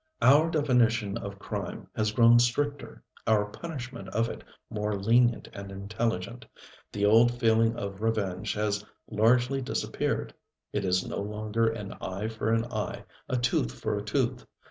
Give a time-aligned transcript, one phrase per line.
[0.23, 6.43] Our definition of crime has grown stricter, our punishment of it more lenient and intelligent.
[6.91, 10.33] The old feeling of revenge has largely disappeared.
[10.73, 14.47] It is no longer an eye for an eye, a tooth for a tooth.